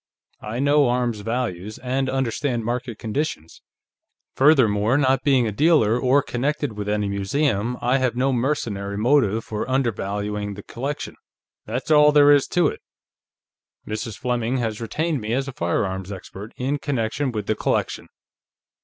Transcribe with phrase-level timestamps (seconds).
[0.41, 3.61] I know arms values, and understand market conditions.
[4.35, 9.43] Furthermore, not being a dealer, or connected with any museum, I have no mercenary motive
[9.43, 11.15] for undervaluing the collection.
[11.67, 12.79] That's all there is to it;
[13.87, 14.17] Mrs.
[14.17, 18.07] Fleming has retained me as a firearms expert, in connection with the collection."